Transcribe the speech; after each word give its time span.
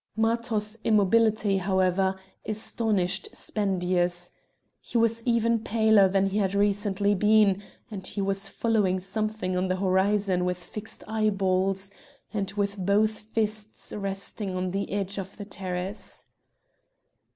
Matho's 0.15 0.79
immobility, 0.83 1.57
however, 1.57 2.15
astonished 2.43 3.29
Spendius; 3.35 4.31
he 4.79 4.97
was 4.97 5.21
even 5.27 5.59
paler 5.59 6.07
than 6.09 6.29
he 6.29 6.39
had 6.39 6.55
recently 6.55 7.13
been, 7.13 7.61
and 7.91 8.07
he 8.07 8.19
was 8.19 8.49
following 8.49 8.99
something 8.99 9.55
on 9.55 9.67
the 9.67 9.75
horizon 9.75 10.43
with 10.43 10.57
fixed 10.57 11.03
eyeballs, 11.07 11.91
and 12.33 12.49
with 12.53 12.79
both 12.83 13.19
fists 13.19 13.93
resting 13.93 14.55
on 14.55 14.71
the 14.71 14.91
edge 14.91 15.19
of 15.19 15.37
the 15.37 15.45
terrace. 15.45 16.25